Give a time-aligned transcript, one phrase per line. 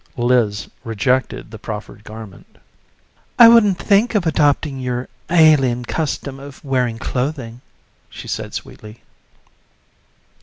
[0.17, 2.57] Liz rejected the proffered garment.
[3.37, 7.61] "I wouldn't think of adopting your alien custom of wearing clothing,"
[8.09, 9.03] she said sweetly.